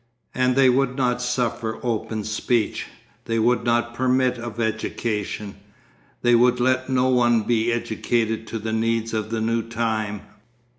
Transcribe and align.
And 0.33 0.55
they 0.55 0.67
would 0.67 0.95
not 0.95 1.21
suffer 1.21 1.79
open 1.83 2.23
speech, 2.23 2.87
they 3.25 3.37
would 3.37 3.63
not 3.63 3.93
permit 3.93 4.39
of 4.39 4.59
education, 4.59 5.57
they 6.23 6.33
would 6.33 6.59
let 6.59 6.89
no 6.89 7.07
one 7.07 7.43
be 7.43 7.71
educated 7.71 8.47
to 8.47 8.57
the 8.57 8.73
needs 8.73 9.13
of 9.13 9.29
the 9.29 9.41
new 9.41 9.61
time.... 9.61 10.21